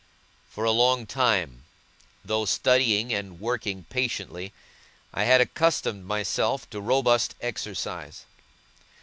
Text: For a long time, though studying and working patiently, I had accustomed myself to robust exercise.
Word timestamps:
For 0.49 0.63
a 0.63 0.71
long 0.71 1.05
time, 1.05 1.63
though 2.25 2.45
studying 2.45 3.13
and 3.13 3.39
working 3.39 3.83
patiently, 3.91 4.51
I 5.13 5.25
had 5.25 5.41
accustomed 5.41 6.05
myself 6.07 6.67
to 6.71 6.81
robust 6.81 7.35
exercise. 7.39 8.25